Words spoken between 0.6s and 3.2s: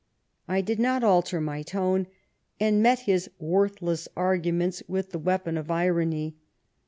did not alter my tone, and met